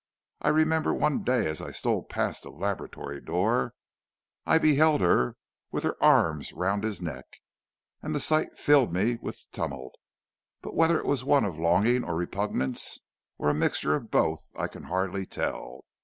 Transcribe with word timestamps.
I 0.41 0.49
remember 0.49 0.95
one 0.95 1.23
day 1.23 1.45
as 1.45 1.61
I 1.61 1.71
stole 1.71 2.01
past 2.01 2.41
the 2.41 2.49
laboratory 2.49 3.21
door, 3.21 3.75
I 4.47 4.57
beheld 4.57 4.99
her 5.01 5.35
with 5.69 5.83
her 5.83 5.95
arms 6.03 6.51
round 6.53 6.83
his 6.83 7.03
neck, 7.03 7.27
and 8.01 8.15
the 8.15 8.19
sight 8.19 8.57
filled 8.57 8.91
me 8.91 9.19
with 9.21 9.45
tumult, 9.51 9.95
but 10.63 10.73
whether 10.75 10.97
it 10.97 11.05
was 11.05 11.23
one 11.23 11.45
of 11.45 11.59
longing 11.59 12.03
or 12.03 12.15
repugnance, 12.15 13.01
or 13.37 13.49
a 13.49 13.53
mixture 13.53 13.93
of 13.93 14.09
both, 14.09 14.49
I 14.55 14.67
can 14.67 14.85
hardly 14.85 15.27
tell. 15.27 15.85